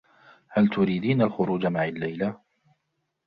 هل 0.47 0.69
تريدين 0.69 1.21
الخروج 1.21 1.65
معي 1.65 1.89
الليلة؟ 1.89 2.37